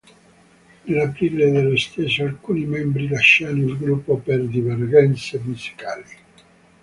Nell'aprile 0.85 1.51
dello 1.51 1.77
stesso 1.77 2.23
alcuni 2.23 2.65
membri 2.65 3.07
lasciano 3.07 3.57
il 3.59 3.77
gruppo 3.77 4.17
per 4.17 4.41
divergenze 4.47 5.39
musicali. 5.43 6.03